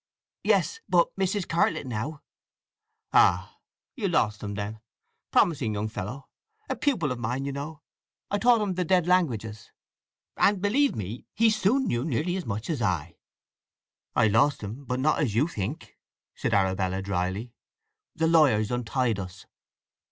"Yes. 0.43 0.79
But 0.89 1.15
Mrs. 1.15 1.47
Cartlett 1.47 1.85
now." 1.85 2.23
"Ah—you 3.13 4.07
lost 4.07 4.41
him, 4.41 4.55
then? 4.55 4.79
Promising 5.29 5.75
young 5.75 5.89
fellow! 5.89 6.27
A 6.67 6.75
pupil 6.75 7.11
of 7.11 7.19
mine, 7.19 7.45
you 7.45 7.51
know. 7.51 7.83
I 8.31 8.39
taught 8.39 8.61
him 8.61 8.73
the 8.73 8.83
dead 8.83 9.05
languages. 9.05 9.69
And 10.37 10.59
believe 10.59 10.95
me, 10.95 11.27
he 11.35 11.51
soon 11.51 11.85
knew 11.85 12.03
nearly 12.03 12.35
as 12.35 12.47
much 12.47 12.67
as 12.67 12.81
I." 12.81 13.19
"I 14.15 14.25
lost 14.27 14.61
him; 14.63 14.85
but 14.85 14.99
not 14.99 15.19
as 15.19 15.35
you 15.35 15.47
think," 15.47 15.99
said 16.33 16.51
Arabella 16.51 17.03
dryly. 17.03 17.53
"The 18.15 18.25
lawyers 18.25 18.71
untied 18.71 19.19
us. 19.19 19.45